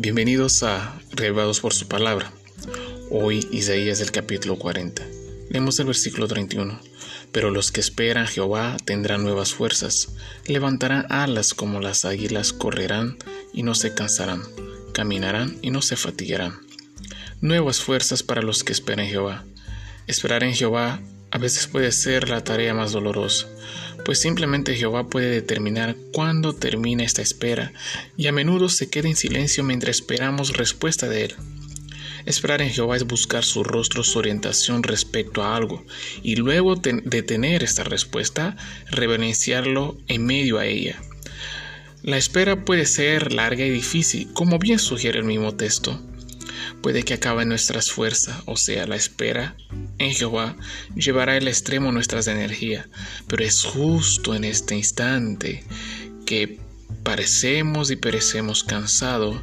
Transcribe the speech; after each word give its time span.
Bienvenidos 0.00 0.62
a 0.62 0.96
Revelados 1.10 1.58
por 1.58 1.74
su 1.74 1.88
palabra. 1.88 2.30
Hoy 3.10 3.48
Isaías 3.50 3.98
del 3.98 4.12
capítulo 4.12 4.56
40. 4.56 5.02
Leemos 5.50 5.80
el 5.80 5.86
versículo 5.86 6.28
31. 6.28 6.78
Pero 7.32 7.50
los 7.50 7.72
que 7.72 7.80
esperan 7.80 8.22
a 8.22 8.28
Jehová 8.28 8.76
tendrán 8.84 9.24
nuevas 9.24 9.52
fuerzas, 9.54 10.14
levantarán 10.46 11.06
alas 11.10 11.52
como 11.52 11.80
las 11.80 12.04
águilas, 12.04 12.52
correrán 12.52 13.18
y 13.52 13.64
no 13.64 13.74
se 13.74 13.92
cansarán, 13.92 14.44
caminarán 14.92 15.58
y 15.62 15.72
no 15.72 15.82
se 15.82 15.96
fatigarán. 15.96 16.60
Nuevas 17.40 17.80
fuerzas 17.80 18.22
para 18.22 18.40
los 18.40 18.62
que 18.62 18.70
esperan 18.70 19.06
en 19.06 19.10
Jehová. 19.10 19.46
Esperar 20.06 20.44
en 20.44 20.54
Jehová 20.54 21.00
a 21.30 21.38
veces 21.38 21.66
puede 21.66 21.92
ser 21.92 22.28
la 22.28 22.42
tarea 22.42 22.74
más 22.74 22.92
dolorosa, 22.92 23.46
pues 24.04 24.20
simplemente 24.20 24.76
Jehová 24.76 25.08
puede 25.08 25.30
determinar 25.30 25.96
cuándo 26.12 26.54
termina 26.54 27.04
esta 27.04 27.22
espera 27.22 27.72
y 28.16 28.26
a 28.26 28.32
menudo 28.32 28.68
se 28.68 28.88
queda 28.88 29.08
en 29.08 29.16
silencio 29.16 29.64
mientras 29.64 29.96
esperamos 29.96 30.56
respuesta 30.56 31.08
de 31.08 31.24
Él. 31.26 31.34
Esperar 32.26 32.60
en 32.60 32.70
Jehová 32.70 32.96
es 32.96 33.06
buscar 33.06 33.42
su 33.44 33.64
rostro, 33.64 34.04
su 34.04 34.18
orientación 34.18 34.82
respecto 34.82 35.42
a 35.42 35.56
algo, 35.56 35.84
y 36.22 36.36
luego 36.36 36.76
de 36.76 37.22
tener 37.22 37.62
esta 37.62 37.84
respuesta, 37.84 38.54
reverenciarlo 38.90 39.96
en 40.08 40.26
medio 40.26 40.58
a 40.58 40.66
ella. 40.66 41.00
La 42.02 42.18
espera 42.18 42.64
puede 42.64 42.86
ser 42.86 43.32
larga 43.32 43.64
y 43.64 43.70
difícil, 43.70 44.28
como 44.34 44.58
bien 44.58 44.78
sugiere 44.78 45.18
el 45.18 45.24
mismo 45.24 45.54
texto. 45.54 46.00
Puede 46.82 47.02
que 47.02 47.14
acabe 47.14 47.44
nuestras 47.44 47.90
fuerzas, 47.90 48.42
o 48.46 48.56
sea, 48.56 48.86
la 48.86 48.96
espera 48.96 49.56
en 49.98 50.14
Jehová 50.14 50.56
llevará 50.94 51.34
al 51.34 51.48
extremo 51.48 51.90
nuestras 51.90 52.28
energías, 52.28 52.86
pero 53.26 53.44
es 53.44 53.64
justo 53.64 54.34
en 54.34 54.44
este 54.44 54.76
instante 54.76 55.64
que 56.24 56.60
parecemos 57.02 57.90
y 57.90 57.96
perecemos 57.96 58.62
cansados, 58.62 59.42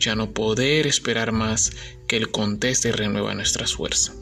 ya 0.00 0.16
no 0.16 0.32
poder 0.32 0.86
esperar 0.86 1.32
más 1.32 1.72
que 2.08 2.16
Él 2.16 2.30
conteste 2.30 2.88
y 2.88 2.92
renueva 2.92 3.34
nuestras 3.34 3.74
fuerzas. 3.74 4.16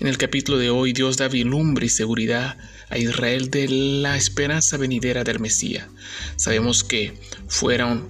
En 0.00 0.06
el 0.06 0.18
capítulo 0.18 0.58
de 0.58 0.70
hoy 0.70 0.92
Dios 0.92 1.16
da 1.16 1.26
vilumbre 1.26 1.86
y 1.86 1.88
seguridad 1.88 2.56
a 2.88 2.98
Israel 2.98 3.50
de 3.50 3.68
la 3.68 4.16
esperanza 4.16 4.76
venidera 4.76 5.24
del 5.24 5.40
Mesías. 5.40 5.88
Sabemos 6.36 6.84
que 6.84 7.18
fueron 7.48 8.08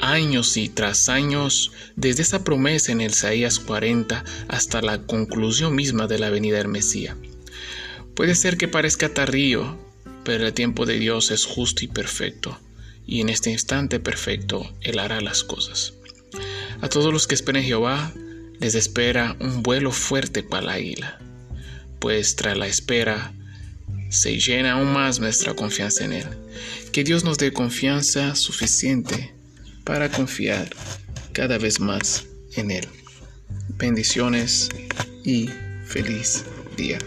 años 0.00 0.56
y 0.56 0.68
tras 0.68 1.08
años 1.08 1.72
desde 1.96 2.22
esa 2.22 2.44
promesa 2.44 2.92
en 2.92 3.00
el 3.00 3.10
Isaías 3.10 3.58
40 3.58 4.24
hasta 4.48 4.82
la 4.82 5.02
conclusión 5.02 5.74
misma 5.74 6.06
de 6.06 6.18
la 6.18 6.30
venida 6.30 6.58
del 6.58 6.68
Mesías. 6.68 7.16
Puede 8.14 8.34
ser 8.34 8.56
que 8.56 8.68
parezca 8.68 9.14
tardío, 9.14 9.78
pero 10.24 10.46
el 10.46 10.52
tiempo 10.52 10.86
de 10.86 10.98
Dios 10.98 11.30
es 11.30 11.44
justo 11.44 11.84
y 11.84 11.88
perfecto, 11.88 12.58
y 13.06 13.20
en 13.20 13.28
este 13.28 13.50
instante 13.50 14.00
perfecto 14.00 14.72
Él 14.80 14.98
hará 14.98 15.20
las 15.20 15.44
cosas. 15.44 15.94
A 16.80 16.88
todos 16.88 17.12
los 17.12 17.26
que 17.26 17.34
esperen 17.34 17.62
Jehová, 17.62 18.12
les 18.60 18.74
espera 18.74 19.36
un 19.40 19.62
vuelo 19.62 19.92
fuerte 19.92 20.42
para 20.42 20.66
la 20.66 20.72
águila, 20.74 21.18
pues 22.00 22.36
tras 22.36 22.58
la 22.58 22.66
espera 22.66 23.32
se 24.10 24.38
llena 24.40 24.72
aún 24.72 24.92
más 24.92 25.20
nuestra 25.20 25.54
confianza 25.54 26.04
en 26.04 26.12
Él. 26.12 26.26
Que 26.92 27.04
Dios 27.04 27.24
nos 27.24 27.38
dé 27.38 27.52
confianza 27.52 28.34
suficiente 28.34 29.37
para 29.88 30.10
confiar 30.10 30.68
cada 31.32 31.56
vez 31.56 31.80
más 31.80 32.26
en 32.56 32.70
Él. 32.70 32.86
Bendiciones 33.78 34.68
y 35.24 35.48
feliz 35.86 36.44
día. 36.76 36.98